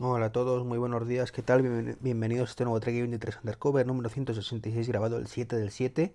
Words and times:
Hola 0.00 0.26
a 0.26 0.32
todos, 0.32 0.64
muy 0.64 0.78
buenos 0.78 1.08
días, 1.08 1.32
¿qué 1.32 1.42
tal? 1.42 1.96
Bienvenidos 1.98 2.48
a 2.48 2.52
este 2.52 2.62
nuevo 2.62 2.78
Trek 2.78 2.94
23 2.94 3.38
Undercover 3.38 3.84
número 3.84 4.08
166 4.08 4.86
grabado 4.86 5.18
el 5.18 5.26
7 5.26 5.56
del 5.56 5.72
7. 5.72 6.14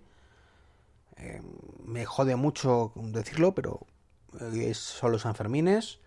Eh, 1.18 1.42
me 1.84 2.06
jode 2.06 2.34
mucho 2.34 2.92
decirlo, 2.94 3.54
pero 3.54 3.80
es, 4.54 4.78
son 4.78 5.12
los 5.12 5.20
Sanfermines. 5.20 6.00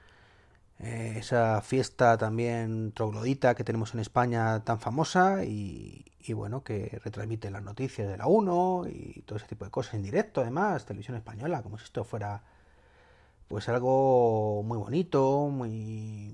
Eh, 0.80 1.18
esa 1.18 1.62
fiesta 1.62 2.18
también 2.18 2.94
troglodita 2.94 3.54
que 3.54 3.64
tenemos 3.64 3.94
en 3.94 4.00
España 4.00 4.64
tan 4.64 4.80
famosa 4.80 5.44
y, 5.44 6.04
bueno, 6.34 6.64
que 6.64 7.00
retransmite 7.04 7.52
las 7.52 7.62
noticias 7.62 8.08
de 8.08 8.18
la 8.18 8.26
1 8.26 8.86
y 8.90 9.22
todo 9.22 9.38
ese 9.38 9.48
tipo 9.48 9.66
de 9.66 9.72
cosas 9.72 9.94
en 9.94 10.02
directo 10.02 10.42
además, 10.42 10.88
televisión 10.88 11.16
española, 11.16 11.62
como 11.62 11.78
si 11.78 11.84
esto 11.84 12.04
fuera 12.04 12.42
pues 13.48 13.70
algo 13.70 14.64
muy 14.64 14.80
bonito, 14.80 15.48
muy... 15.50 16.34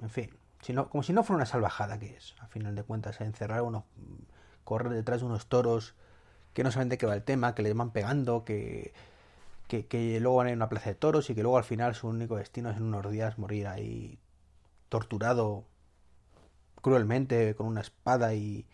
en 0.00 0.10
fin, 0.10 0.30
como 0.90 1.02
si 1.02 1.12
no 1.12 1.22
fuera 1.22 1.38
una 1.38 1.46
salvajada 1.46 1.98
que 1.98 2.16
es, 2.16 2.34
a 2.40 2.46
final 2.46 2.74
de 2.74 2.82
cuentas, 2.82 3.20
encerrar 3.20 3.62
unos, 3.62 3.84
correr 4.64 4.92
detrás 4.92 5.20
de 5.20 5.26
unos 5.26 5.46
toros 5.46 5.94
que 6.52 6.64
no 6.64 6.70
saben 6.70 6.88
de 6.88 6.98
qué 6.98 7.06
va 7.06 7.14
el 7.14 7.22
tema, 7.22 7.54
que 7.54 7.62
les 7.62 7.74
van 7.74 7.90
pegando, 7.90 8.44
que, 8.44 8.92
que, 9.68 10.18
luego 10.20 10.36
van 10.36 10.48
a 10.48 10.52
una 10.52 10.68
plaza 10.68 10.90
de 10.90 10.96
toros 10.96 11.30
y 11.30 11.34
que 11.34 11.42
luego 11.42 11.56
al 11.56 11.64
final 11.64 11.94
su 11.94 12.08
único 12.08 12.36
destino 12.36 12.70
es 12.70 12.76
en 12.76 12.82
unos 12.84 13.10
días 13.10 13.38
morir 13.38 13.68
ahí 13.68 14.18
torturado 14.88 15.64
cruelmente 16.82 17.54
con 17.54 17.66
una 17.66 17.80
espada 17.80 18.34
y 18.34 18.66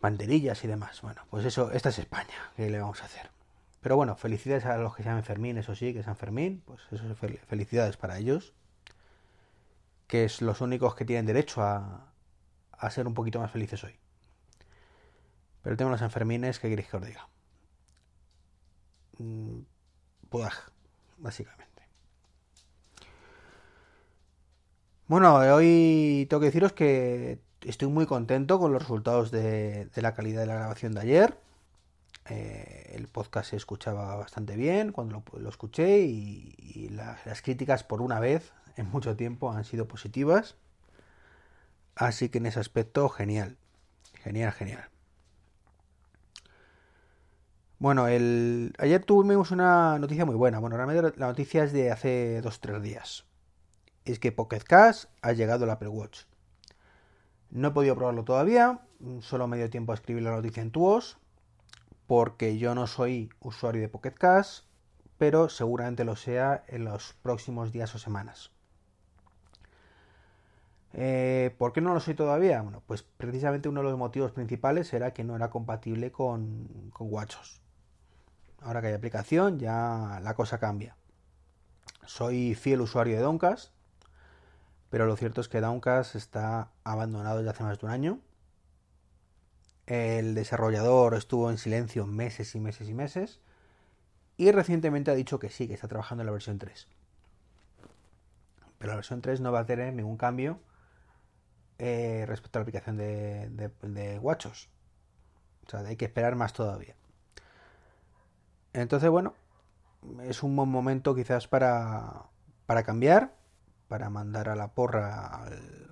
banderillas 0.00 0.62
y 0.64 0.68
demás. 0.68 1.00
Bueno, 1.00 1.22
pues 1.30 1.46
eso, 1.46 1.72
esta 1.72 1.88
es 1.88 1.98
España, 1.98 2.52
¿qué 2.56 2.68
le 2.68 2.78
vamos 2.78 3.02
a 3.02 3.06
hacer? 3.06 3.30
Pero 3.80 3.96
bueno, 3.96 4.16
felicidades 4.16 4.66
a 4.66 4.76
los 4.76 4.94
que 4.94 5.02
se 5.02 5.08
llaman 5.08 5.24
Fermín, 5.24 5.58
eso 5.58 5.74
sí, 5.74 5.92
que 5.92 6.02
San 6.02 6.16
Fermín, 6.16 6.62
pues 6.66 6.80
eso 6.92 7.04
felicidades 7.14 7.96
para 7.96 8.18
ellos 8.18 8.54
que 10.14 10.26
es 10.26 10.42
los 10.42 10.60
únicos 10.60 10.94
que 10.94 11.04
tienen 11.04 11.26
derecho 11.26 11.60
a, 11.60 12.12
a 12.70 12.90
ser 12.90 13.08
un 13.08 13.14
poquito 13.14 13.40
más 13.40 13.50
felices 13.50 13.82
hoy. 13.82 13.96
Pero 15.60 15.76
tengo 15.76 15.90
los 15.90 16.02
enfermines, 16.02 16.60
¿qué 16.60 16.68
queréis 16.68 16.86
que 16.86 16.96
os 16.96 17.04
diga? 17.04 17.28
Mm, 19.18 19.62
básicamente. 21.18 21.82
Bueno, 25.08 25.34
hoy 25.34 26.28
tengo 26.30 26.42
que 26.42 26.46
deciros 26.46 26.74
que 26.74 27.40
estoy 27.62 27.88
muy 27.88 28.06
contento 28.06 28.60
con 28.60 28.72
los 28.72 28.82
resultados 28.82 29.32
de, 29.32 29.90
la 29.96 30.14
calidad 30.14 30.42
de 30.42 30.46
la 30.46 30.54
grabación 30.54 30.94
de 30.94 31.00
ayer. 31.00 31.40
Eh, 32.30 32.92
el 32.94 33.08
podcast 33.08 33.50
se 33.50 33.56
escuchaba 33.56 34.14
bastante 34.14 34.54
bien 34.54 34.92
cuando 34.92 35.24
lo, 35.36 35.48
escuché 35.48 36.02
y, 36.02 36.88
las, 36.90 37.42
críticas 37.42 37.82
por 37.82 38.00
una 38.00 38.20
vez 38.20 38.52
en 38.76 38.90
mucho 38.90 39.16
tiempo 39.16 39.52
han 39.52 39.64
sido 39.64 39.86
positivas. 39.88 40.56
Así 41.96 42.28
que 42.28 42.38
en 42.38 42.46
ese 42.46 42.60
aspecto, 42.60 43.08
genial. 43.08 43.56
Genial, 44.22 44.52
genial. 44.52 44.88
Bueno, 47.78 48.08
el... 48.08 48.72
ayer 48.78 49.04
tuvimos 49.04 49.50
una 49.50 49.98
noticia 49.98 50.24
muy 50.24 50.34
buena. 50.34 50.58
Bueno, 50.58 50.76
realmente 50.76 51.18
la 51.18 51.26
noticia 51.26 51.64
es 51.64 51.72
de 51.72 51.90
hace 51.90 52.42
2-3 52.42 52.80
días. 52.80 53.24
Es 54.04 54.18
que 54.18 54.32
Pocket 54.32 54.60
Cash 54.60 55.04
ha 55.22 55.32
llegado 55.32 55.64
al 55.64 55.70
Apple 55.70 55.88
Watch. 55.88 56.22
No 57.50 57.68
he 57.68 57.70
podido 57.72 57.94
probarlo 57.94 58.24
todavía. 58.24 58.80
Solo 59.20 59.46
me 59.46 59.56
dio 59.58 59.70
tiempo 59.70 59.92
a 59.92 59.96
escribir 59.96 60.22
la 60.22 60.30
noticia 60.30 60.62
en 60.62 60.70
Tuos. 60.70 61.18
Porque 62.06 62.58
yo 62.58 62.74
no 62.74 62.86
soy 62.86 63.30
usuario 63.40 63.82
de 63.82 63.88
Pocket 63.88 64.14
Cash. 64.14 64.62
Pero 65.18 65.48
seguramente 65.48 66.04
lo 66.04 66.16
sea 66.16 66.64
en 66.68 66.84
los 66.84 67.12
próximos 67.22 67.70
días 67.70 67.94
o 67.94 67.98
semanas. 67.98 68.50
Eh, 70.96 71.52
¿Por 71.58 71.72
qué 71.72 71.80
no 71.80 71.92
lo 71.92 71.98
soy 71.98 72.14
todavía? 72.14 72.62
Bueno, 72.62 72.82
pues 72.86 73.02
precisamente 73.02 73.68
uno 73.68 73.80
de 73.80 73.90
los 73.90 73.98
motivos 73.98 74.30
principales 74.30 74.92
era 74.92 75.12
que 75.12 75.24
no 75.24 75.34
era 75.34 75.50
compatible 75.50 76.12
con, 76.12 76.90
con. 76.92 77.10
Ahora 78.60 78.80
que 78.80 78.86
hay 78.86 78.94
aplicación, 78.94 79.58
ya 79.58 80.20
la 80.22 80.34
cosa 80.34 80.58
cambia. 80.58 80.96
Soy 82.06 82.54
fiel 82.54 82.80
usuario 82.80 83.16
de 83.16 83.22
Downcast, 83.22 83.72
pero 84.88 85.06
lo 85.06 85.16
cierto 85.16 85.40
es 85.40 85.48
que 85.48 85.60
Downcast 85.60 86.14
está 86.14 86.70
abandonado 86.84 87.38
desde 87.38 87.50
hace 87.50 87.64
más 87.64 87.78
de 87.80 87.86
un 87.86 87.92
año. 87.92 88.20
El 89.86 90.34
desarrollador 90.34 91.14
estuvo 91.14 91.50
en 91.50 91.58
silencio 91.58 92.06
meses 92.06 92.54
y 92.54 92.60
meses 92.60 92.88
y 92.88 92.94
meses. 92.94 93.40
Y 94.36 94.50
recientemente 94.52 95.10
ha 95.10 95.14
dicho 95.14 95.38
que 95.38 95.48
sí, 95.48 95.66
que 95.68 95.74
está 95.74 95.88
trabajando 95.88 96.22
en 96.22 96.26
la 96.26 96.32
versión 96.32 96.58
3. 96.58 96.88
Pero 98.78 98.92
la 98.92 98.96
versión 98.96 99.20
3 99.20 99.40
no 99.40 99.52
va 99.52 99.60
a 99.60 99.66
tener 99.66 99.92
ningún 99.92 100.16
cambio 100.16 100.58
eh, 101.78 102.24
respecto 102.26 102.58
a 102.58 102.60
la 102.60 102.62
aplicación 102.62 102.96
de, 102.96 103.70
de, 103.82 104.18
Watchos. 104.18 104.68
O 105.66 105.70
sea, 105.70 105.80
hay 105.80 105.96
que 105.96 106.04
esperar 106.04 106.36
más 106.36 106.52
todavía. 106.52 106.94
Entonces, 108.72 109.08
bueno, 109.10 109.34
es 110.22 110.42
un 110.42 110.54
buen 110.56 110.68
momento 110.68 111.14
quizás 111.14 111.48
para, 111.48 112.26
para 112.66 112.82
cambiar, 112.82 113.34
para 113.88 114.10
mandar 114.10 114.48
a 114.48 114.56
la 114.56 114.68
porra 114.68 115.42
al 115.42 115.84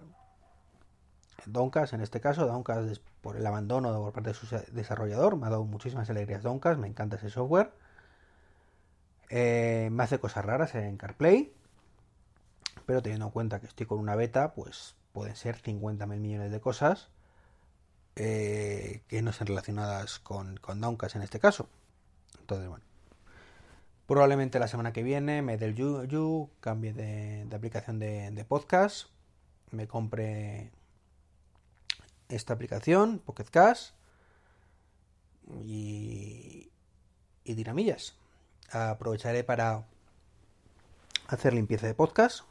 Doncas, 1.46 1.92
en 1.92 2.00
este 2.00 2.20
caso, 2.20 2.46
Doncas 2.46 3.00
por 3.20 3.36
el 3.36 3.46
abandono 3.46 3.92
por 4.00 4.12
parte 4.12 4.30
de 4.30 4.34
su 4.34 4.46
desarrollador, 4.72 5.36
me 5.36 5.46
ha 5.46 5.50
dado 5.50 5.64
muchísimas 5.64 6.08
alegrías 6.10 6.42
Doncas, 6.42 6.78
me 6.78 6.88
encanta 6.88 7.16
ese 7.16 7.30
software. 7.30 7.72
Eh, 9.30 9.88
me 9.90 10.02
hace 10.02 10.18
cosas 10.18 10.44
raras 10.44 10.74
en 10.74 10.96
CarPlay, 10.96 11.52
pero 12.86 13.02
teniendo 13.02 13.26
en 13.26 13.32
cuenta 13.32 13.60
que 13.60 13.66
estoy 13.66 13.86
con 13.86 13.98
una 13.98 14.14
beta, 14.14 14.52
pues 14.52 14.94
pueden 15.12 15.36
ser 15.36 15.60
50.000 15.60 16.06
millones 16.06 16.50
de 16.50 16.60
cosas 16.60 17.08
eh, 18.16 19.02
que 19.08 19.22
no 19.22 19.30
estén 19.30 19.46
relacionadas 19.46 20.18
con, 20.18 20.56
con 20.58 20.80
Downcast 20.80 21.16
en 21.16 21.22
este 21.22 21.40
caso. 21.40 21.68
Entonces, 22.40 22.68
bueno. 22.68 22.84
Probablemente 24.06 24.58
la 24.58 24.68
semana 24.68 24.92
que 24.92 25.02
viene 25.02 25.40
me 25.42 25.56
dé 25.56 25.66
el 25.66 25.74
You, 25.74 26.50
cambie 26.60 26.92
de, 26.92 27.46
aplicación 27.54 27.98
de, 27.98 28.44
podcast, 28.46 29.06
me 29.70 29.86
compre 29.86 30.70
esta 32.28 32.52
aplicación, 32.52 33.20
Pocket 33.20 33.46
Cash, 33.50 33.90
y, 35.64 36.70
y 37.44 37.54
dinamillas. 37.54 38.16
Aprovecharé 38.70 39.44
para 39.44 39.86
hacer 41.28 41.54
limpieza 41.54 41.86
de 41.86 41.94
podcast 41.94 42.44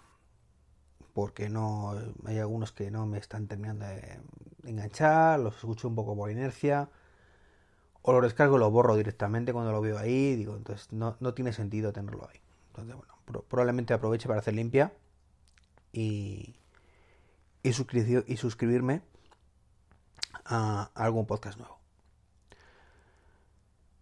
porque 1.13 1.49
no 1.49 1.99
hay 2.25 2.39
algunos 2.39 2.71
que 2.71 2.91
no 2.91 3.05
me 3.05 3.17
están 3.17 3.47
terminando 3.47 3.85
de 3.85 4.19
enganchar, 4.65 5.39
los 5.39 5.55
escucho 5.55 5.87
un 5.87 5.95
poco 5.95 6.15
por 6.15 6.31
inercia, 6.31 6.89
o 8.01 8.13
lo 8.13 8.21
descargo 8.21 8.57
y 8.57 8.59
lo 8.59 8.71
borro 8.71 8.95
directamente 8.95 9.53
cuando 9.53 9.71
lo 9.71 9.81
veo 9.81 9.97
ahí, 9.97 10.35
digo, 10.35 10.55
entonces 10.55 10.91
no, 10.91 11.15
tiene 11.33 11.53
sentido 11.53 11.93
tenerlo 11.93 12.27
ahí. 12.29 12.39
Entonces, 12.67 12.95
bueno, 12.95 13.43
probablemente 13.47 13.93
aproveche 13.93 14.27
para 14.27 14.39
hacer 14.39 14.55
limpia 14.55 14.93
y, 15.91 16.55
y, 17.63 17.69
y 17.69 18.37
suscribirme 18.37 19.01
a, 20.45 20.89
a 20.95 21.03
algún 21.03 21.25
podcast 21.25 21.57
nuevo. 21.59 21.79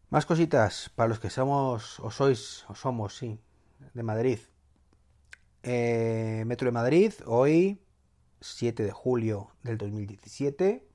Más 0.10 0.26
cositas 0.26 0.90
para 0.96 1.08
los 1.10 1.20
que 1.20 1.30
somos 1.30 2.00
o 2.00 2.10
sois 2.10 2.66
o 2.68 2.74
somos, 2.74 3.16
sí, 3.16 3.40
de 3.94 4.04
Madrid. 4.04 4.40
Eh, 5.64 6.44
Metro 6.46 6.68
de 6.68 6.72
Madrid, 6.72 7.12
hoy, 7.26 7.82
7 8.40 8.84
de 8.84 8.92
julio 8.92 9.52
del 9.64 9.78
2017. 9.78 10.88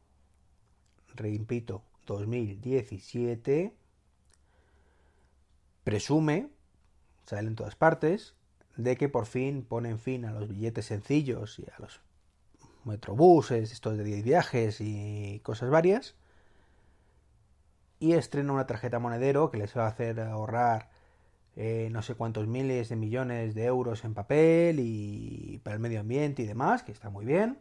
Repito, 1.14 1.82
2017. 2.06 3.74
Presume, 5.84 6.48
sale 7.26 7.48
en 7.48 7.56
todas 7.56 7.76
partes, 7.76 8.34
de 8.76 8.96
que 8.96 9.10
por 9.10 9.26
fin 9.26 9.64
ponen 9.64 9.98
fin 9.98 10.24
a 10.24 10.32
los 10.32 10.48
billetes 10.48 10.86
sencillos 10.86 11.58
y 11.58 11.66
a 11.70 11.78
los 11.78 12.00
metrobuses, 12.84 13.70
estos 13.70 13.98
de 13.98 14.04
10 14.04 14.24
viajes 14.24 14.80
y 14.80 15.40
cosas 15.42 15.68
varias. 15.68 16.16
Y 18.00 18.14
estrena 18.14 18.52
una 18.52 18.66
tarjeta 18.66 18.98
monedero 18.98 19.50
que 19.50 19.58
les 19.58 19.76
va 19.76 19.84
a 19.84 19.88
hacer 19.88 20.20
ahorrar 20.20 20.93
eh, 21.56 21.88
no 21.92 22.02
sé 22.02 22.14
cuántos 22.14 22.46
miles 22.46 22.88
de 22.88 22.96
millones 22.96 23.54
de 23.54 23.64
euros 23.64 24.04
en 24.04 24.14
papel 24.14 24.80
y 24.80 25.60
para 25.62 25.74
el 25.74 25.80
medio 25.80 26.00
ambiente 26.00 26.42
y 26.42 26.46
demás, 26.46 26.82
que 26.82 26.92
está 26.92 27.10
muy 27.10 27.24
bien. 27.24 27.58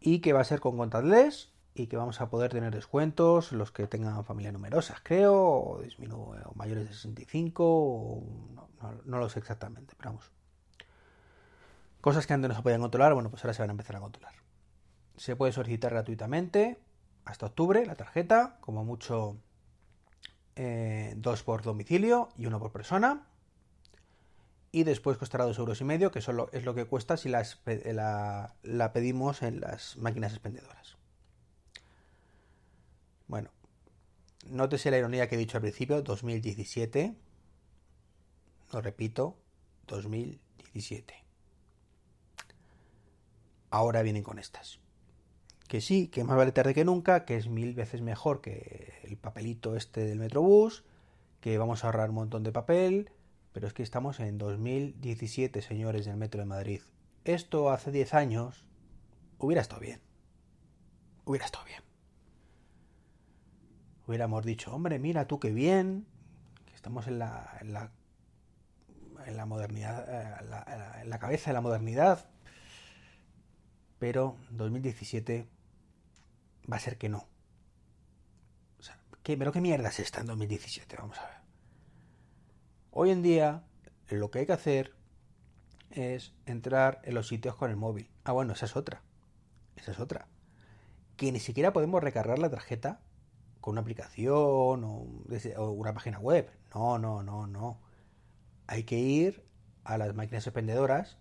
Y 0.00 0.20
que 0.20 0.32
va 0.32 0.40
a 0.40 0.44
ser 0.44 0.60
con 0.60 0.76
contactless 0.76 1.52
y 1.74 1.86
que 1.86 1.96
vamos 1.96 2.20
a 2.20 2.30
poder 2.30 2.50
tener 2.52 2.74
descuentos 2.74 3.52
los 3.52 3.70
que 3.72 3.86
tengan 3.86 4.24
familias 4.24 4.52
numerosas, 4.52 5.00
creo, 5.02 5.34
o, 5.34 5.80
o 5.80 6.54
mayores 6.54 6.88
de 6.88 6.94
65, 6.94 8.22
no, 9.04 9.18
lo 9.18 9.28
sé 9.28 9.38
exactamente, 9.38 9.94
pero 9.96 10.10
vamos. 10.10 10.30
Cosas 12.00 12.26
que 12.26 12.32
antes 12.32 12.48
no 12.48 12.54
se 12.54 12.62
podían 12.62 12.80
controlar, 12.80 13.14
bueno, 13.14 13.30
pues 13.30 13.44
ahora 13.44 13.54
se 13.54 13.62
van 13.62 13.70
a 13.70 13.72
empezar 13.72 13.96
a 13.96 14.00
controlar. 14.00 14.34
Se 15.16 15.36
puede 15.36 15.52
solicitar 15.52 15.92
gratuitamente 15.92 16.78
hasta 17.24 17.46
octubre 17.46 17.84
la 17.84 17.96
tarjeta, 17.96 18.56
como 18.60 18.84
mucho 18.84 19.36
eh, 20.60 21.14
dos 21.16 21.44
por 21.44 21.62
domicilio 21.62 22.30
y 22.36 22.46
uno 22.46 22.58
por 22.58 22.72
persona. 22.72 23.24
y 24.70 24.84
después 24.84 25.16
costará 25.16 25.44
dos 25.44 25.58
euros 25.58 25.80
y 25.80 25.84
medio, 25.84 26.10
que 26.10 26.20
solo 26.20 26.50
es 26.52 26.64
lo 26.64 26.74
que 26.74 26.84
cuesta 26.84 27.16
si 27.16 27.28
la, 27.30 27.46
la 28.62 28.92
pedimos 28.92 29.42
en 29.42 29.60
las 29.60 29.96
máquinas 29.96 30.32
expendedoras. 30.32 30.96
Bueno, 33.28 33.50
nótese 34.46 34.90
la 34.90 34.98
ironía 34.98 35.28
que 35.28 35.36
he 35.36 35.38
dicho 35.38 35.56
al 35.56 35.62
principio, 35.62 36.02
2017, 36.02 37.14
lo 38.72 38.80
repito, 38.82 39.38
2017. 39.86 41.14
Ahora 43.70 44.02
vienen 44.02 44.22
con 44.22 44.38
estas. 44.38 44.80
Que 45.68 45.82
sí, 45.82 46.08
que 46.08 46.24
más 46.24 46.38
vale 46.38 46.50
tarde 46.50 46.72
que 46.72 46.86
nunca, 46.86 47.26
que 47.26 47.36
es 47.36 47.46
mil 47.48 47.74
veces 47.74 48.00
mejor 48.00 48.40
que 48.40 48.94
el 49.02 49.18
papelito 49.18 49.76
este 49.76 50.00
del 50.06 50.18
Metrobús, 50.18 50.82
que 51.42 51.58
vamos 51.58 51.84
a 51.84 51.88
ahorrar 51.88 52.08
un 52.08 52.16
montón 52.16 52.42
de 52.42 52.52
papel, 52.52 53.10
pero 53.52 53.66
es 53.66 53.74
que 53.74 53.82
estamos 53.82 54.18
en 54.18 54.38
2017, 54.38 55.60
señores 55.60 56.06
del 56.06 56.16
Metro 56.16 56.40
de 56.40 56.46
Madrid. 56.46 56.80
Esto 57.24 57.70
hace 57.70 57.92
10 57.92 58.14
años 58.14 58.64
hubiera 59.38 59.60
estado 59.60 59.82
bien. 59.82 60.00
Hubiera 61.26 61.44
estado 61.44 61.66
bien. 61.66 61.82
Hubiéramos 64.06 64.46
dicho, 64.46 64.74
hombre, 64.74 64.98
mira 64.98 65.26
tú 65.26 65.38
qué 65.38 65.50
bien, 65.50 66.06
que 66.64 66.74
estamos 66.74 67.06
en 67.08 67.18
la, 67.18 67.58
en 67.60 67.74
la, 67.74 67.92
en 69.26 69.36
la 69.36 69.44
modernidad, 69.44 70.08
eh, 70.08 70.34
en 70.40 70.48
la, 70.48 70.98
en 71.02 71.10
la 71.10 71.18
cabeza 71.18 71.50
de 71.50 71.54
la 71.54 71.60
modernidad. 71.60 72.30
Pero 73.98 74.36
2017 74.50 75.57
va 76.70 76.76
a 76.76 76.80
ser 76.80 76.98
que 76.98 77.08
no. 77.08 77.28
O 78.78 78.82
sea, 78.82 78.98
¿qué, 79.22 79.36
¿pero 79.36 79.52
qué 79.52 79.60
mierda 79.60 79.88
es 79.88 80.00
esta 80.00 80.20
en 80.20 80.26
2017? 80.26 80.96
Vamos 80.96 81.18
a 81.18 81.26
ver. 81.26 81.36
Hoy 82.90 83.10
en 83.10 83.22
día 83.22 83.64
lo 84.08 84.30
que 84.30 84.40
hay 84.40 84.46
que 84.46 84.52
hacer 84.52 84.94
es 85.90 86.34
entrar 86.46 87.00
en 87.04 87.14
los 87.14 87.28
sitios 87.28 87.54
con 87.54 87.70
el 87.70 87.76
móvil. 87.76 88.10
Ah, 88.24 88.32
bueno, 88.32 88.52
esa 88.52 88.66
es 88.66 88.76
otra. 88.76 89.02
Esa 89.76 89.92
es 89.92 90.00
otra. 90.00 90.28
Que 91.16 91.32
ni 91.32 91.40
siquiera 91.40 91.72
podemos 91.72 92.02
recargar 92.02 92.38
la 92.38 92.50
tarjeta 92.50 93.00
con 93.60 93.72
una 93.72 93.80
aplicación 93.80 94.84
o, 94.84 95.06
una 95.72 95.94
página 95.94 96.18
web. 96.18 96.50
No, 96.74 96.98
no, 96.98 97.22
no, 97.22 97.46
no. 97.46 97.80
Hay 98.66 98.84
que 98.84 98.98
ir 98.98 99.46
a 99.84 99.98
las 99.98 100.14
máquinas 100.14 100.46
expendedoras 100.46 101.18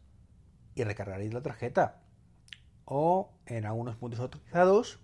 y 0.75 0.83
recargar 0.83 1.21
la 1.21 1.41
tarjeta. 1.41 2.01
O 2.85 3.33
en 3.45 3.65
algunos 3.65 3.95
puntos 3.95 4.19
autorizados. 4.19 5.00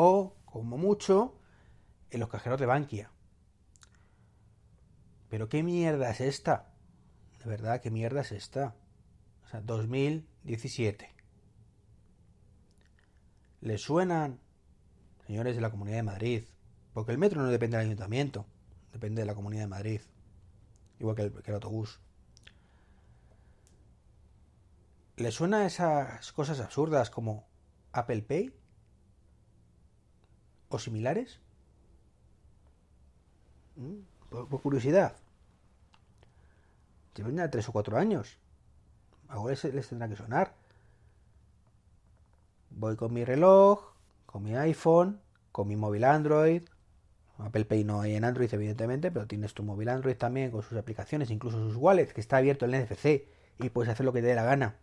O, 0.00 0.36
como 0.44 0.78
mucho, 0.78 1.34
en 2.12 2.20
los 2.20 2.28
cajeros 2.28 2.60
de 2.60 2.66
Bankia. 2.66 3.10
Pero 5.28 5.48
¿qué 5.48 5.64
mierda 5.64 6.08
es 6.08 6.20
esta? 6.20 6.70
De 7.42 7.50
verdad, 7.50 7.80
¿qué 7.80 7.90
mierda 7.90 8.20
es 8.20 8.30
esta? 8.30 8.76
O 9.44 9.48
sea, 9.48 9.60
2017. 9.60 11.12
¿Le 13.60 13.76
suenan, 13.76 14.38
señores 15.26 15.56
de 15.56 15.62
la 15.62 15.70
Comunidad 15.72 15.96
de 15.96 16.02
Madrid? 16.04 16.44
Porque 16.94 17.10
el 17.10 17.18
metro 17.18 17.42
no 17.42 17.48
depende 17.48 17.76
del 17.76 17.86
ayuntamiento, 17.86 18.46
depende 18.92 19.22
de 19.22 19.26
la 19.26 19.34
Comunidad 19.34 19.62
de 19.62 19.66
Madrid. 19.66 20.00
Igual 21.00 21.16
que 21.16 21.22
el, 21.22 21.42
que 21.42 21.50
autobús. 21.50 21.98
¿Le 25.16 25.32
suena 25.32 25.66
esas 25.66 26.30
cosas 26.30 26.60
absurdas 26.60 27.10
como 27.10 27.48
Apple 27.90 28.22
Pay? 28.22 28.54
¿O 30.68 30.78
similares? 30.78 31.40
¿Mm? 33.76 34.00
por, 34.30 34.60
curiosidad. 34.60 35.14
Llevan 37.14 37.36
ya 37.36 37.50
tres 37.50 37.68
o 37.68 37.72
cuatro 37.72 37.96
años. 37.96 38.38
Ahora 39.28 39.54
les, 39.54 39.64
les 39.64 39.88
tendrá 39.88 40.08
que 40.08 40.16
sonar. 40.16 40.54
Voy 42.70 42.96
con 42.96 43.12
mi 43.12 43.24
reloj, 43.24 43.92
con 44.26 44.42
mi 44.42 44.54
iPhone, 44.54 45.20
con 45.52 45.68
mi 45.68 45.76
móvil 45.76 46.04
Android. 46.04 46.62
Apple 47.38 47.64
Pay 47.64 47.84
no 47.84 48.00
hay 48.00 48.16
en 48.16 48.24
Android, 48.24 48.52
evidentemente, 48.52 49.10
pero 49.10 49.26
tienes 49.26 49.54
tu 49.54 49.62
móvil 49.62 49.88
Android 49.88 50.16
también 50.16 50.50
con 50.50 50.62
sus 50.62 50.76
aplicaciones, 50.76 51.30
incluso 51.30 51.58
sus 51.58 51.76
wallets, 51.76 52.12
que 52.12 52.20
está 52.20 52.38
abierto 52.38 52.64
el 52.64 52.72
NFC 52.72 53.26
y 53.58 53.70
puedes 53.70 53.90
hacer 53.92 54.04
lo 54.04 54.12
que 54.12 54.20
te 54.20 54.28
dé 54.28 54.34
la 54.34 54.44
gana. 54.44 54.76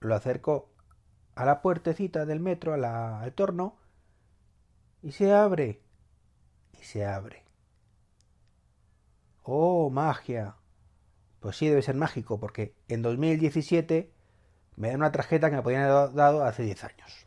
Lo 0.00 0.14
acerco 0.14 0.68
a 1.36 1.44
la 1.44 1.62
puertecita 1.62 2.26
del 2.26 2.40
metro, 2.40 2.74
al 2.74 3.32
torno, 3.34 3.76
y 5.02 5.12
se 5.12 5.32
abre 5.32 5.86
se 6.86 7.04
abre. 7.04 7.42
¡Oh, 9.42 9.90
magia! 9.90 10.56
Pues 11.40 11.56
sí, 11.56 11.68
debe 11.68 11.82
ser 11.82 11.96
mágico, 11.96 12.38
porque 12.38 12.74
en 12.88 13.02
2017 13.02 14.12
me 14.76 14.88
dan 14.88 14.98
una 14.98 15.12
tarjeta 15.12 15.50
que 15.50 15.56
me 15.56 15.62
podían 15.62 15.82
haber 15.82 16.14
dado 16.14 16.44
hace 16.44 16.62
10 16.62 16.84
años. 16.84 17.26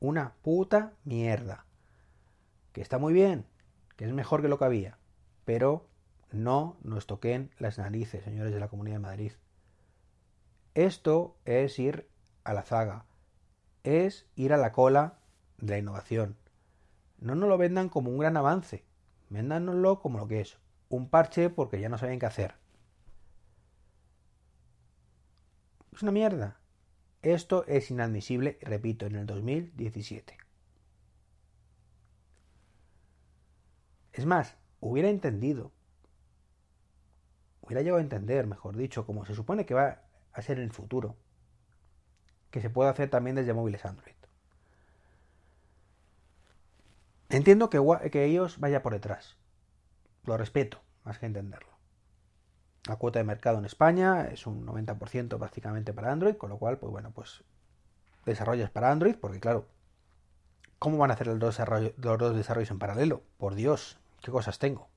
Una 0.00 0.34
puta 0.42 0.94
mierda. 1.04 1.64
Que 2.72 2.80
está 2.80 2.98
muy 2.98 3.12
bien, 3.12 3.46
que 3.96 4.04
es 4.04 4.12
mejor 4.12 4.42
que 4.42 4.48
lo 4.48 4.58
que 4.58 4.64
había, 4.64 4.98
pero 5.44 5.88
no 6.32 6.76
nos 6.82 7.06
toquen 7.06 7.50
las 7.58 7.78
narices, 7.78 8.24
señores 8.24 8.52
de 8.52 8.60
la 8.60 8.68
Comunidad 8.68 8.96
de 8.96 9.02
Madrid. 9.02 9.32
Esto 10.74 11.36
es 11.44 11.78
ir 11.78 12.08
a 12.44 12.52
la 12.54 12.62
zaga, 12.62 13.04
es 13.84 14.26
ir 14.36 14.52
a 14.52 14.56
la 14.56 14.72
cola 14.72 15.18
de 15.58 15.72
la 15.72 15.78
innovación. 15.78 16.36
No 17.18 17.34
nos 17.34 17.48
lo 17.48 17.58
vendan 17.58 17.88
como 17.88 18.10
un 18.10 18.18
gran 18.18 18.36
avance, 18.36 18.84
véndanoslo 19.28 20.00
como 20.00 20.18
lo 20.18 20.28
que 20.28 20.40
es, 20.40 20.58
un 20.88 21.08
parche 21.08 21.50
porque 21.50 21.80
ya 21.80 21.88
no 21.88 21.98
saben 21.98 22.18
qué 22.18 22.26
hacer. 22.26 22.54
Es 25.92 26.02
una 26.02 26.12
mierda. 26.12 26.60
Esto 27.22 27.64
es 27.66 27.90
inadmisible, 27.90 28.58
repito, 28.62 29.06
en 29.06 29.16
el 29.16 29.26
2017. 29.26 30.38
Es 34.12 34.24
más, 34.24 34.56
hubiera 34.80 35.08
entendido, 35.08 35.72
hubiera 37.62 37.82
llegado 37.82 37.98
a 37.98 38.02
entender, 38.02 38.46
mejor 38.46 38.76
dicho, 38.76 39.04
como 39.06 39.24
se 39.24 39.34
supone 39.34 39.66
que 39.66 39.74
va 39.74 40.07
a 40.40 40.42
ser 40.42 40.58
en 40.58 40.64
el 40.64 40.72
futuro, 40.72 41.16
que 42.50 42.60
se 42.60 42.70
puede 42.70 42.90
hacer 42.90 43.10
también 43.10 43.36
desde 43.36 43.54
móviles 43.54 43.84
Android. 43.84 44.14
Entiendo 47.30 47.68
que, 47.68 47.80
que 48.10 48.24
ellos 48.24 48.58
vaya 48.58 48.82
por 48.82 48.94
detrás. 48.94 49.36
Lo 50.24 50.36
respeto, 50.36 50.80
más 51.04 51.18
que 51.18 51.26
entenderlo. 51.26 51.68
La 52.86 52.96
cuota 52.96 53.18
de 53.18 53.24
mercado 53.24 53.58
en 53.58 53.66
España 53.66 54.28
es 54.28 54.46
un 54.46 54.66
90% 54.66 55.38
prácticamente 55.38 55.92
para 55.92 56.10
Android, 56.10 56.36
con 56.36 56.48
lo 56.48 56.58
cual, 56.58 56.78
pues 56.78 56.90
bueno, 56.90 57.10
pues 57.10 57.44
desarrollas 58.24 58.70
para 58.70 58.90
Android, 58.90 59.16
porque 59.16 59.40
claro, 59.40 59.66
¿cómo 60.78 60.96
van 60.96 61.10
a 61.10 61.14
hacer 61.14 61.26
los 61.26 61.38
dos, 61.38 61.58
los 61.58 62.18
dos 62.18 62.36
desarrollos 62.36 62.70
en 62.70 62.78
paralelo? 62.78 63.22
Por 63.36 63.54
Dios, 63.54 63.98
qué 64.22 64.30
cosas 64.30 64.58
tengo. 64.58 64.88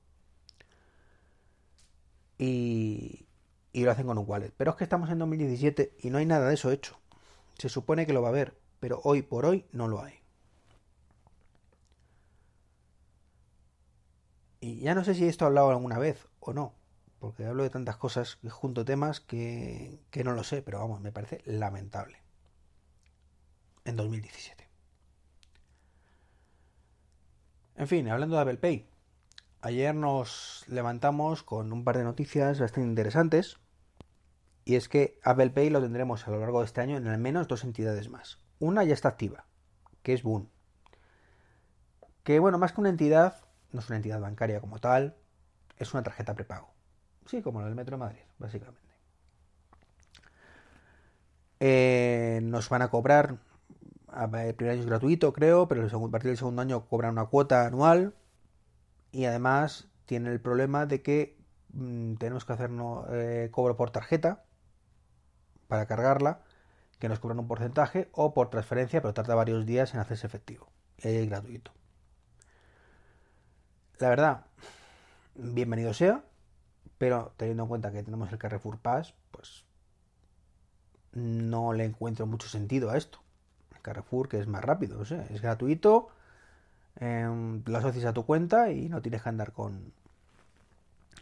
Y, 2.38 3.26
y 3.72 3.84
lo 3.84 3.90
hacen 3.90 4.06
con 4.06 4.18
un 4.18 4.24
wallet. 4.28 4.52
Pero 4.56 4.72
es 4.72 4.76
que 4.76 4.84
estamos 4.84 5.10
en 5.10 5.18
2017 5.18 5.96
y 6.00 6.10
no 6.10 6.18
hay 6.18 6.26
nada 6.26 6.48
de 6.48 6.54
eso 6.54 6.70
hecho. 6.70 6.98
Se 7.58 7.68
supone 7.68 8.06
que 8.06 8.12
lo 8.12 8.22
va 8.22 8.28
a 8.28 8.30
haber, 8.30 8.56
pero 8.80 9.00
hoy 9.04 9.22
por 9.22 9.46
hoy 9.46 9.66
no 9.72 9.88
lo 9.88 10.02
hay. 10.02 10.14
Y 14.60 14.80
ya 14.80 14.94
no 14.94 15.04
sé 15.04 15.14
si 15.14 15.26
esto 15.26 15.44
he 15.44 15.48
hablado 15.48 15.70
alguna 15.70 15.98
vez 15.98 16.28
o 16.40 16.52
no, 16.52 16.74
porque 17.18 17.44
hablo 17.44 17.64
de 17.64 17.70
tantas 17.70 17.96
cosas, 17.96 18.38
junto 18.48 18.84
temas 18.84 19.20
que, 19.20 20.00
que 20.10 20.24
no 20.24 20.32
lo 20.32 20.44
sé, 20.44 20.62
pero 20.62 20.78
vamos, 20.78 21.00
me 21.00 21.12
parece 21.12 21.42
lamentable. 21.44 22.18
En 23.84 23.96
2017. 23.96 24.68
En 27.76 27.88
fin, 27.88 28.08
hablando 28.08 28.36
de 28.36 28.42
Apple 28.42 28.58
Pay, 28.58 28.86
ayer 29.60 29.94
nos 29.94 30.64
levantamos 30.68 31.42
con 31.42 31.72
un 31.72 31.84
par 31.84 31.98
de 31.98 32.04
noticias 32.04 32.60
bastante 32.60 32.88
interesantes. 32.88 33.58
Y 34.64 34.76
es 34.76 34.88
que 34.88 35.18
Apple 35.24 35.50
Pay 35.50 35.70
lo 35.70 35.80
tendremos 35.80 36.26
a 36.26 36.30
lo 36.30 36.38
largo 36.38 36.60
de 36.60 36.66
este 36.66 36.80
año 36.80 36.96
en 36.96 37.06
al 37.08 37.18
menos 37.18 37.48
dos 37.48 37.64
entidades 37.64 38.08
más. 38.08 38.38
Una 38.58 38.84
ya 38.84 38.94
está 38.94 39.08
activa, 39.08 39.44
que 40.02 40.12
es 40.12 40.22
Boon. 40.22 40.48
Que 42.22 42.38
bueno, 42.38 42.58
más 42.58 42.72
que 42.72 42.80
una 42.80 42.90
entidad, 42.90 43.40
no 43.72 43.80
es 43.80 43.88
una 43.88 43.96
entidad 43.96 44.20
bancaria 44.20 44.60
como 44.60 44.78
tal, 44.78 45.16
es 45.78 45.92
una 45.92 46.04
tarjeta 46.04 46.34
prepago. 46.34 46.72
Sí, 47.26 47.42
como 47.42 47.60
la 47.60 47.66
del 47.66 47.74
Metro 47.74 47.96
de 47.96 48.00
Madrid, 48.00 48.20
básicamente. 48.38 48.80
Eh, 51.58 52.40
nos 52.42 52.68
van 52.68 52.82
a 52.82 52.88
cobrar, 52.88 53.38
el 54.14 54.54
primer 54.54 54.72
año 54.72 54.80
es 54.82 54.86
gratuito, 54.86 55.32
creo, 55.32 55.66
pero 55.68 55.84
a 55.86 56.10
partir 56.10 56.30
del 56.30 56.38
segundo 56.38 56.62
año 56.62 56.86
cobran 56.86 57.12
una 57.12 57.26
cuota 57.26 57.66
anual 57.66 58.14
y 59.10 59.24
además 59.24 59.88
tiene 60.06 60.30
el 60.30 60.40
problema 60.40 60.86
de 60.86 61.02
que 61.02 61.38
mm, 61.72 62.14
tenemos 62.14 62.44
que 62.44 62.52
hacer 62.52 62.70
eh, 63.10 63.48
cobro 63.52 63.76
por 63.76 63.90
tarjeta 63.90 64.44
para 65.72 65.86
cargarla, 65.86 66.40
que 66.98 67.08
nos 67.08 67.18
cobran 67.18 67.40
un 67.40 67.48
porcentaje, 67.48 68.08
o 68.12 68.34
por 68.34 68.50
transferencia, 68.50 69.00
pero 69.00 69.14
tarda 69.14 69.34
varios 69.34 69.66
días 69.66 69.94
en 69.94 70.00
hacerse 70.00 70.26
efectivo. 70.26 70.68
Es 70.98 71.28
gratuito 71.28 71.72
la 74.02 74.08
verdad, 74.08 74.46
bienvenido 75.36 75.94
sea, 75.94 76.24
pero 76.98 77.32
teniendo 77.36 77.62
en 77.62 77.68
cuenta 77.68 77.92
que 77.92 78.02
tenemos 78.02 78.32
el 78.32 78.38
Carrefour 78.38 78.78
Pass, 78.78 79.14
pues 79.30 79.64
no 81.12 81.72
le 81.72 81.84
encuentro 81.84 82.26
mucho 82.26 82.48
sentido 82.48 82.90
a 82.90 82.96
esto. 82.96 83.20
El 83.72 83.80
Carrefour, 83.80 84.28
que 84.28 84.40
es 84.40 84.48
más 84.48 84.64
rápido, 84.64 85.02
es 85.02 85.40
gratuito, 85.40 86.08
eh, 86.98 87.62
lo 87.64 87.78
asocias 87.78 88.06
a 88.06 88.12
tu 88.12 88.26
cuenta 88.26 88.72
y 88.72 88.88
no 88.88 89.00
tienes 89.02 89.22
que 89.22 89.28
andar 89.28 89.52
con, 89.52 89.92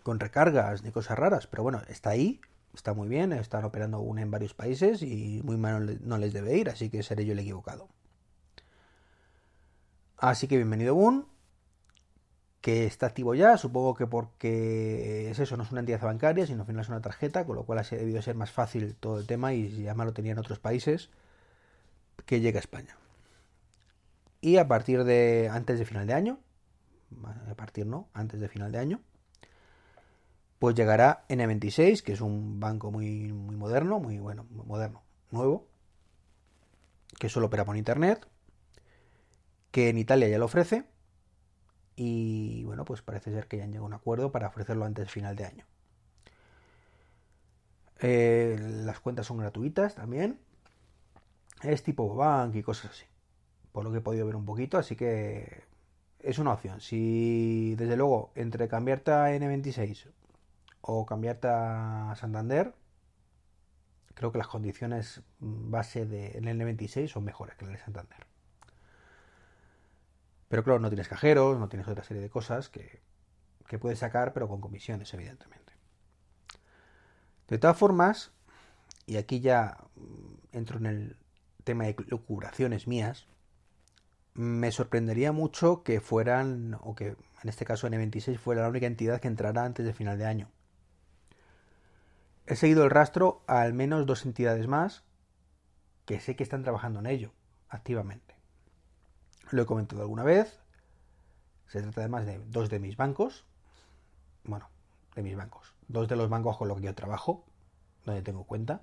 con 0.02 0.18
recargas 0.18 0.82
ni 0.82 0.90
cosas 0.90 1.18
raras, 1.18 1.46
pero 1.46 1.62
bueno, 1.62 1.82
está 1.88 2.10
ahí, 2.10 2.40
está 2.74 2.94
muy 2.94 3.08
bien, 3.08 3.32
están 3.32 3.64
operando 3.64 3.98
aún 3.98 4.18
en 4.18 4.30
varios 4.30 4.54
países 4.54 5.02
y 5.02 5.40
muy 5.44 5.56
mal 5.56 5.98
no 6.06 6.18
les 6.18 6.32
debe 6.32 6.56
ir, 6.56 6.68
así 6.68 6.90
que 6.90 7.02
seré 7.02 7.24
yo 7.24 7.32
el 7.32 7.38
equivocado. 7.38 7.88
Así 10.16 10.46
que 10.48 10.56
bienvenido 10.56 10.94
Boon, 10.94 11.26
que 12.60 12.84
está 12.84 13.06
activo 13.06 13.34
ya, 13.34 13.56
supongo 13.56 13.94
que 13.94 14.06
porque 14.06 15.30
es 15.30 15.38
eso, 15.38 15.56
no 15.56 15.62
es 15.62 15.70
una 15.70 15.80
entidad 15.80 16.02
bancaria, 16.02 16.46
sino 16.46 16.60
al 16.60 16.66
final 16.66 16.82
es 16.82 16.88
una 16.88 17.00
tarjeta, 17.00 17.46
con 17.46 17.56
lo 17.56 17.64
cual 17.64 17.78
ha 17.78 17.82
debido 17.82 18.20
ser 18.20 18.34
más 18.34 18.50
fácil 18.50 18.94
todo 18.94 19.18
el 19.18 19.26
tema 19.26 19.54
y 19.54 19.82
ya 19.82 19.94
más 19.94 20.06
lo 20.06 20.12
tenía 20.12 20.32
en 20.32 20.38
otros 20.38 20.58
países 20.58 21.10
que 22.26 22.40
llegue 22.40 22.58
a 22.58 22.60
España. 22.60 22.96
Y 24.42 24.56
a 24.58 24.68
partir 24.68 25.04
de 25.04 25.48
antes 25.50 25.78
de 25.78 25.84
final 25.86 26.06
de 26.06 26.14
año, 26.14 26.38
a 27.50 27.54
partir 27.54 27.86
no, 27.86 28.08
antes 28.12 28.40
de 28.40 28.48
final 28.48 28.72
de 28.72 28.78
año, 28.78 29.00
pues 30.60 30.74
llegará 30.74 31.24
N26, 31.30 32.02
que 32.02 32.12
es 32.12 32.20
un 32.20 32.60
banco 32.60 32.90
muy, 32.90 33.32
muy 33.32 33.56
moderno, 33.56 33.98
muy 33.98 34.18
bueno, 34.18 34.46
moderno, 34.50 35.02
nuevo, 35.30 35.66
que 37.18 37.30
solo 37.30 37.46
opera 37.46 37.64
por 37.64 37.78
internet, 37.78 38.28
que 39.70 39.88
en 39.88 39.96
Italia 39.96 40.28
ya 40.28 40.36
lo 40.36 40.44
ofrece, 40.44 40.84
y 41.96 42.62
bueno, 42.64 42.84
pues 42.84 43.00
parece 43.00 43.32
ser 43.32 43.48
que 43.48 43.56
ya 43.56 43.64
han 43.64 43.70
llegado 43.70 43.86
a 43.86 43.88
un 43.88 43.94
acuerdo 43.94 44.32
para 44.32 44.48
ofrecerlo 44.48 44.84
antes 44.84 45.02
del 45.06 45.10
final 45.10 45.34
de 45.34 45.46
año. 45.46 45.64
Eh, 48.00 48.58
las 48.84 49.00
cuentas 49.00 49.26
son 49.26 49.38
gratuitas 49.38 49.94
también. 49.94 50.40
Es 51.62 51.82
tipo 51.82 52.14
bank 52.14 52.54
y 52.54 52.62
cosas 52.62 52.90
así. 52.90 53.06
Por 53.72 53.84
lo 53.84 53.92
que 53.92 53.98
he 53.98 54.02
podido 54.02 54.26
ver 54.26 54.36
un 54.36 54.44
poquito, 54.44 54.76
así 54.76 54.94
que 54.94 55.64
es 56.18 56.38
una 56.38 56.52
opción. 56.52 56.82
Si 56.82 57.74
desde 57.76 57.96
luego 57.96 58.30
entre 58.34 58.68
cambiarte 58.68 59.12
a 59.12 59.34
N26 59.34 60.19
o 60.80 61.06
cambiarte 61.06 61.48
a 61.48 62.14
Santander, 62.16 62.74
creo 64.14 64.32
que 64.32 64.38
las 64.38 64.48
condiciones 64.48 65.22
base 65.38 66.06
del 66.06 66.44
N26 66.44 67.08
son 67.08 67.24
mejores 67.24 67.56
que 67.56 67.64
las 67.64 67.72
de 67.74 67.80
Santander. 67.80 68.26
Pero 70.48 70.64
claro, 70.64 70.80
no 70.80 70.88
tienes 70.88 71.08
cajeros, 71.08 71.58
no 71.58 71.68
tienes 71.68 71.88
otra 71.88 72.04
serie 72.04 72.22
de 72.22 72.28
cosas 72.28 72.68
que, 72.68 73.00
que 73.68 73.78
puedes 73.78 74.00
sacar, 74.00 74.32
pero 74.32 74.48
con 74.48 74.60
comisiones, 74.60 75.14
evidentemente. 75.14 75.72
De 77.48 77.58
todas 77.58 77.76
formas, 77.76 78.32
y 79.06 79.16
aquí 79.16 79.40
ya 79.40 79.78
entro 80.52 80.78
en 80.78 80.86
el 80.86 81.16
tema 81.64 81.84
de 81.84 81.96
locuraciones 82.08 82.86
mías, 82.86 83.26
me 84.34 84.72
sorprendería 84.72 85.32
mucho 85.32 85.82
que 85.82 86.00
fueran, 86.00 86.76
o 86.82 86.94
que 86.94 87.16
en 87.42 87.48
este 87.48 87.64
caso 87.64 87.88
N26 87.88 88.38
fuera 88.38 88.62
la 88.62 88.68
única 88.68 88.86
entidad 88.86 89.20
que 89.20 89.28
entrara 89.28 89.64
antes 89.64 89.86
de 89.86 89.94
final 89.94 90.18
de 90.18 90.26
año. 90.26 90.48
He 92.50 92.56
seguido 92.56 92.82
el 92.82 92.90
rastro 92.90 93.44
a 93.46 93.60
al 93.60 93.74
menos 93.74 94.06
dos 94.06 94.26
entidades 94.26 94.66
más 94.66 95.04
que 96.04 96.18
sé 96.18 96.34
que 96.34 96.42
están 96.42 96.64
trabajando 96.64 96.98
en 96.98 97.06
ello 97.06 97.32
activamente. 97.68 98.34
Lo 99.52 99.62
he 99.62 99.66
comentado 99.66 100.02
alguna 100.02 100.24
vez. 100.24 100.58
Se 101.68 101.80
trata 101.80 102.00
además 102.00 102.26
de 102.26 102.40
dos 102.48 102.68
de 102.68 102.80
mis 102.80 102.96
bancos. 102.96 103.46
Bueno, 104.42 104.68
de 105.14 105.22
mis 105.22 105.36
bancos. 105.36 105.76
Dos 105.86 106.08
de 106.08 106.16
los 106.16 106.28
bancos 106.28 106.56
con 106.56 106.66
los 106.66 106.78
que 106.78 106.86
yo 106.86 106.94
trabajo, 106.96 107.44
donde 108.04 108.22
tengo 108.22 108.42
cuenta. 108.42 108.82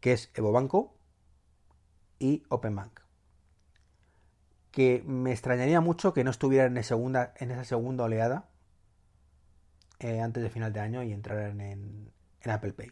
Que 0.00 0.14
es 0.14 0.32
Evo 0.34 0.50
Banco 0.50 0.96
y 2.18 2.42
Openbank. 2.48 2.98
Que 4.72 5.04
me 5.06 5.30
extrañaría 5.30 5.80
mucho 5.80 6.12
que 6.12 6.24
no 6.24 6.32
estuvieran 6.32 6.76
en, 6.76 6.82
segunda, 6.82 7.32
en 7.36 7.52
esa 7.52 7.62
segunda 7.62 8.02
oleada 8.02 8.48
eh, 10.02 10.20
antes 10.20 10.42
de 10.42 10.50
final 10.50 10.72
de 10.72 10.80
año 10.80 11.02
y 11.04 11.12
entrar 11.12 11.38
en, 11.38 12.10
Apple 12.44 12.72
Pay. 12.72 12.90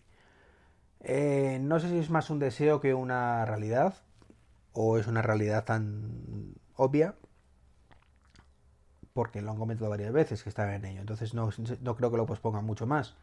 Eh, 1.01 1.59
no 1.61 1.81
sé 1.81 1.89
si 1.89 1.99
es 1.99 2.09
más 2.09 2.31
un 2.31 2.39
deseo 2.39 2.81
que 2.81 2.95
una 2.95 3.45
realidad, 3.45 3.95
o 4.73 4.97
es 4.97 5.09
una 5.09 5.21
realidad 5.21 5.65
tan 5.65 6.55
obvia, 6.77 7.17
porque 9.13 9.43
lo 9.43 9.51
han 9.51 9.59
comentado 9.59 9.91
varias 9.91 10.13
veces 10.13 10.45
que 10.45 10.49
están 10.51 10.71
en 10.71 10.85
ello, 10.85 11.01
entonces 11.01 11.35
no, 11.35 11.51
creo 11.51 12.11
que 12.13 12.17
lo 12.17 12.27
pospongan 12.27 12.65
mucho 12.65 12.87
más. 12.87 13.17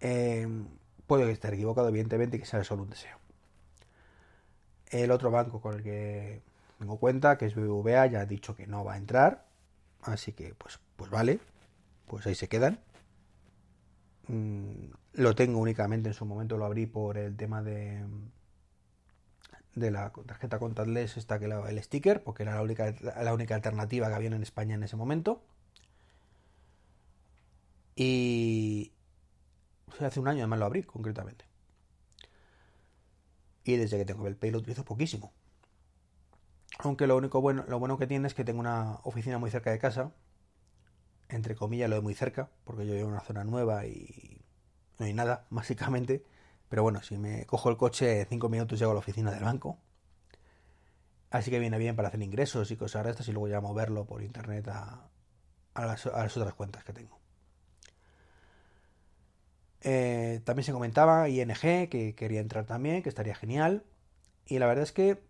Eh, 0.00 0.46
puede 1.08 1.30
estar 1.32 1.52
equivocado, 1.52 1.88
evidentemente, 1.88 2.38
que 2.38 2.46
sea 2.46 2.62
solo 2.62 2.84
un 2.84 2.90
deseo. 2.90 3.18
El 4.90 5.10
otro 5.10 5.32
banco 5.32 5.60
con 5.60 5.74
el 5.74 5.82
que 5.82 6.42
tengo 6.78 6.98
cuenta, 6.98 7.38
que 7.38 7.46
es 7.46 7.56
BBVA, 7.56 8.06
ya 8.06 8.20
ha 8.20 8.26
dicho 8.26 8.54
que 8.54 8.68
no 8.68 8.84
va 8.84 8.94
a 8.94 8.98
entrar, 8.98 9.46
así 10.02 10.32
que 10.32 10.54
pues, 10.54 10.78
pues 10.96 11.10
vale, 11.10 11.40
pues 12.06 12.26
ahí 12.26 12.34
se 12.34 12.48
quedan. 12.48 12.80
Mm, 14.28 14.92
lo 15.14 15.34
tengo 15.34 15.58
únicamente 15.58 16.08
en 16.08 16.14
su 16.14 16.24
momento, 16.24 16.56
lo 16.56 16.64
abrí 16.64 16.86
por 16.86 17.18
el 17.18 17.36
tema 17.36 17.62
de 17.62 18.04
de 19.74 19.90
la 19.90 20.12
tarjeta 20.26 20.58
contactless 20.58 21.16
esta 21.16 21.38
que 21.38 21.46
el 21.46 21.82
sticker, 21.82 22.22
porque 22.22 22.42
era 22.42 22.54
la 22.54 22.62
única, 22.62 22.94
la 23.00 23.32
única 23.34 23.54
alternativa 23.54 24.08
que 24.08 24.14
había 24.14 24.28
en 24.28 24.42
España 24.42 24.74
en 24.74 24.82
ese 24.82 24.96
momento. 24.96 25.42
Y 27.94 28.92
hace 30.00 30.20
un 30.20 30.28
año 30.28 30.40
además 30.40 30.58
lo 30.58 30.66
abrí, 30.66 30.82
concretamente. 30.82 31.44
Y 33.64 33.76
desde 33.76 33.98
que 33.98 34.04
tengo 34.04 34.26
el 34.26 34.36
Pay 34.36 34.50
lo 34.50 34.58
utilizo 34.58 34.84
poquísimo. 34.84 35.32
Aunque 36.78 37.06
lo 37.06 37.16
único 37.16 37.40
bueno, 37.40 37.64
lo 37.68 37.78
bueno 37.78 37.98
que 37.98 38.06
tiene 38.06 38.26
es 38.26 38.34
que 38.34 38.44
tengo 38.44 38.60
una 38.60 38.98
oficina 39.04 39.38
muy 39.38 39.50
cerca 39.50 39.70
de 39.70 39.78
casa, 39.78 40.12
entre 41.32 41.54
comillas, 41.54 41.88
lo 41.88 41.96
de 41.96 42.02
muy 42.02 42.14
cerca, 42.14 42.50
porque 42.64 42.86
yo 42.86 42.94
vivo 42.94 43.06
en 43.08 43.12
una 43.14 43.22
zona 43.22 43.44
nueva 43.44 43.86
y 43.86 44.40
no 44.98 45.06
hay 45.06 45.14
nada, 45.14 45.46
básicamente. 45.50 46.24
Pero 46.68 46.82
bueno, 46.82 47.02
si 47.02 47.18
me 47.18 47.44
cojo 47.46 47.68
el 47.70 47.76
coche, 47.76 48.26
cinco 48.28 48.48
minutos 48.48 48.78
llego 48.78 48.92
a 48.92 48.94
la 48.94 49.00
oficina 49.00 49.30
del 49.30 49.44
banco. 49.44 49.78
Así 51.30 51.50
que 51.50 51.58
viene 51.58 51.78
bien 51.78 51.96
para 51.96 52.08
hacer 52.08 52.22
ingresos 52.22 52.70
y 52.70 52.76
cosas 52.76 53.04
de 53.04 53.10
estas 53.10 53.28
y 53.28 53.32
luego 53.32 53.48
ya 53.48 53.60
moverlo 53.60 54.04
por 54.04 54.22
internet 54.22 54.68
a, 54.68 55.08
las, 55.74 56.06
otras 56.06 56.54
cuentas 56.54 56.84
que 56.84 56.92
tengo. 56.92 57.18
Eh, 59.80 60.40
también 60.44 60.64
se 60.64 60.72
comentaba 60.72 61.28
ING 61.28 61.88
que 61.88 62.14
quería 62.14 62.40
entrar 62.40 62.66
también, 62.66 63.02
que 63.02 63.08
estaría 63.08 63.34
genial. 63.34 63.84
Y 64.46 64.58
la 64.58 64.66
verdad 64.66 64.84
es 64.84 64.92
que 64.92 65.22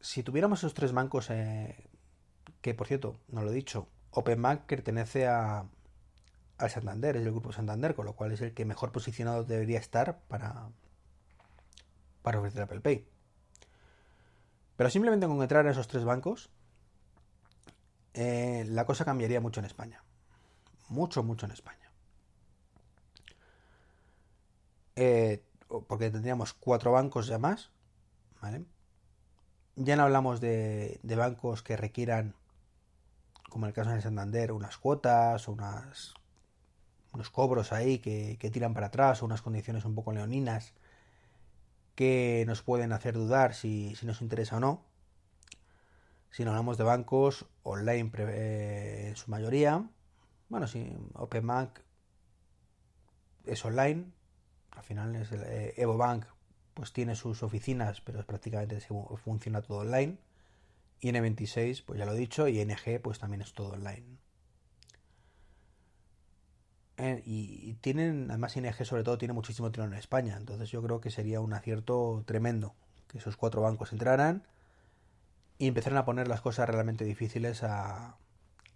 si 0.00 0.22
tuviéramos 0.22 0.60
esos 0.60 0.74
tres 0.74 0.92
bancos, 0.92 1.30
eh, 1.30 1.88
que 2.60 2.74
por 2.74 2.86
cierto, 2.86 3.18
no 3.28 3.42
lo 3.42 3.50
he 3.50 3.54
dicho, 3.54 3.88
Openbank 4.10 4.62
pertenece 4.62 5.26
a, 5.26 5.64
al 6.58 6.70
Santander, 6.70 7.16
es 7.16 7.22
el 7.22 7.30
grupo 7.30 7.52
Santander, 7.52 7.94
con 7.94 8.04
lo 8.06 8.14
cual 8.14 8.32
es 8.32 8.40
el 8.40 8.52
que 8.54 8.64
mejor 8.64 8.92
posicionado 8.92 9.44
debería 9.44 9.78
estar 9.78 10.20
para, 10.28 10.70
para 12.22 12.38
ofrecer 12.38 12.62
Apple 12.62 12.80
Pay. 12.80 13.06
Pero 14.76 14.90
simplemente 14.90 15.26
con 15.26 15.40
entrar 15.42 15.66
a 15.66 15.70
esos 15.70 15.88
tres 15.88 16.04
bancos, 16.04 16.50
eh, 18.14 18.64
la 18.68 18.86
cosa 18.86 19.04
cambiaría 19.04 19.40
mucho 19.40 19.60
en 19.60 19.66
España. 19.66 20.02
Mucho, 20.88 21.22
mucho 21.22 21.46
en 21.46 21.52
España. 21.52 21.92
Eh, 24.96 25.44
porque 25.86 26.10
tendríamos 26.10 26.54
cuatro 26.54 26.92
bancos 26.92 27.26
ya 27.26 27.38
más, 27.38 27.70
¿vale? 28.40 28.64
Ya 29.76 29.94
no 29.96 30.02
hablamos 30.04 30.40
de 30.40 30.98
bancos 31.04 31.62
que 31.62 31.76
requieran 31.76 32.34
como 33.48 33.66
en 33.66 33.68
el 33.68 33.74
caso 33.74 33.90
de 33.90 34.02
Santander, 34.02 34.52
unas 34.52 34.78
cuotas, 34.78 35.48
unas, 35.48 36.14
unos 37.12 37.30
cobros 37.30 37.72
ahí 37.72 37.98
que, 37.98 38.36
tiran 38.52 38.74
para 38.74 38.88
atrás, 38.88 39.22
o 39.22 39.26
unas 39.26 39.42
condiciones 39.42 39.84
un 39.84 39.94
poco 39.94 40.12
leoninas 40.12 40.74
que 41.94 42.44
nos 42.46 42.62
pueden 42.62 42.92
hacer 42.92 43.14
dudar 43.14 43.54
si, 43.54 43.96
nos 44.02 44.22
interesa 44.22 44.56
o 44.56 44.60
no. 44.60 44.84
Si 46.30 46.44
no 46.44 46.50
hablamos 46.50 46.78
de 46.78 46.84
bancos 46.84 47.46
online 47.62 48.12
eh, 48.18 49.06
en 49.08 49.16
su 49.16 49.30
mayoría, 49.30 49.88
bueno, 50.48 50.66
si 50.66 50.96
OpenBank 51.14 51.78
es 53.46 53.64
online, 53.64 54.12
al 54.70 54.82
final 54.82 55.16
es 55.16 55.32
el, 55.32 55.42
eh, 55.42 55.74
EvoBank 55.76 56.24
pues 56.78 56.92
tiene 56.92 57.16
sus 57.16 57.42
oficinas, 57.42 58.00
pero 58.02 58.24
prácticamente 58.24 58.80
funciona 59.16 59.62
todo 59.62 59.78
online. 59.78 60.16
Y 61.00 61.10
N26, 61.10 61.84
pues 61.84 61.98
ya 61.98 62.06
lo 62.06 62.12
he 62.12 62.18
dicho, 62.18 62.48
y 62.48 62.60
NG, 62.60 63.00
pues 63.02 63.18
también 63.18 63.42
es 63.42 63.52
todo 63.52 63.72
online. 63.74 64.18
Eh, 66.98 67.22
y, 67.24 67.74
tienen, 67.74 68.26
además 68.28 68.56
ING 68.56 68.74
sobre 68.84 69.04
todo 69.04 69.18
tiene 69.18 69.32
muchísimo 69.32 69.70
tirón 69.70 69.92
en 69.92 69.98
España, 70.00 70.36
entonces 70.36 70.70
yo 70.70 70.82
creo 70.82 71.00
que 71.00 71.10
sería 71.10 71.40
un 71.40 71.52
acierto 71.54 72.24
tremendo 72.26 72.74
que 73.06 73.18
esos 73.18 73.36
cuatro 73.36 73.62
bancos 73.62 73.92
entraran 73.92 74.42
y 75.58 75.68
empezaran 75.68 75.98
a 75.98 76.04
poner 76.04 76.26
las 76.26 76.40
cosas 76.40 76.68
realmente 76.68 77.04
difíciles 77.04 77.62
a, 77.62 78.16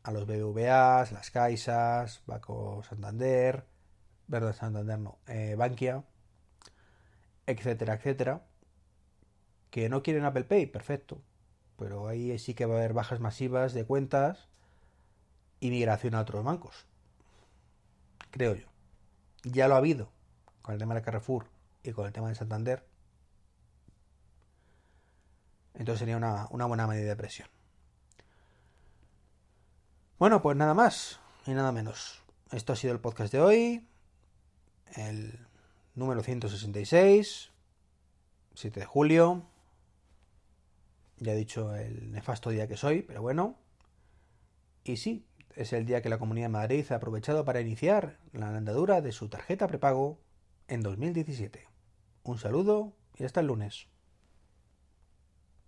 a 0.05 0.12
los 0.12 0.26
BBVAs, 0.26 1.12
las 1.12 1.31
Caixas, 1.31 2.23
Banco 2.26 2.83
Santander, 2.88 3.64
Verdad 4.29 4.55
Santander 4.55 4.99
no, 4.99 5.19
eh, 5.26 5.55
Bankia, 5.57 6.05
etcétera, 7.47 7.95
etcétera, 7.95 8.47
que 9.71 9.88
no 9.88 10.02
quieren 10.02 10.25
Apple 10.25 10.45
Pay, 10.45 10.67
perfecto, 10.67 11.21
pero 11.83 12.07
ahí 12.07 12.39
sí 12.39 12.55
que 12.55 12.65
va 12.65 12.77
a 12.77 12.79
haber 12.79 12.93
bajas 12.93 13.19
masivas 13.19 13.73
de 13.75 13.85
cuentas 13.85 14.47
y 15.59 15.71
migración 15.71 16.15
a 16.15 16.21
otros 16.21 16.45
bancos, 16.45 16.87
creo 18.31 18.55
yo. 18.55 18.69
Ya 19.43 19.67
lo 19.67 19.75
ha 19.75 19.79
habido 19.79 20.09
con 20.62 20.75
el 20.75 20.79
tema 20.79 20.95
de 20.95 21.03
Carrefour 21.03 21.49
y 21.83 21.91
con 21.91 22.07
el 22.07 22.12
tema 22.12 22.29
de 22.29 22.37
Santander. 22.37 22.87
Entonces 25.75 25.99
sería 25.99 26.17
una, 26.17 26.47
una 26.51 26.67
buena 26.67 26.87
medida 26.87 27.09
de 27.09 27.17
presión. 27.17 27.49
Bueno, 30.21 30.41
pues 30.41 30.57
nada 30.57 30.75
más 30.75 31.19
y 31.47 31.51
nada 31.51 31.73
menos. 31.73 32.23
Esto 32.53 32.75
ha 32.75 32.77
sido 32.77 32.93
el 32.93 33.01
podcast 33.01 33.33
de 33.33 33.41
hoy. 33.41 33.89
El 34.95 35.49
número 35.97 36.23
166. 36.23 37.51
7 38.55 38.79
de 38.79 38.87
julio. 38.87 39.52
Ya 41.23 41.35
he 41.35 41.37
dicho 41.37 41.75
el 41.76 42.11
nefasto 42.11 42.50
día 42.50 42.67
que 42.67 42.76
soy, 42.76 43.02
pero 43.02 43.23
bueno. 43.23 43.57
Y 44.83 44.97
sí, 44.97 45.25
es 45.55 45.73
el 45.73 45.87
día 45.87 46.02
que 46.02 46.09
la 46.09 46.19
Comunidad 46.19 46.47
de 46.47 46.50
Madrid 46.52 46.85
ha 46.91 46.97
aprovechado 46.97 47.45
para 47.45 47.61
iniciar 47.61 48.19
la 48.33 48.49
andadura 48.49 49.00
de 49.00 49.12
su 49.12 49.29
tarjeta 49.29 49.69
prepago 49.69 50.19
en 50.67 50.83
2017. 50.83 51.69
Un 52.25 52.38
saludo 52.38 52.93
y 53.17 53.23
hasta 53.23 53.38
el 53.38 53.47
lunes. 53.47 53.87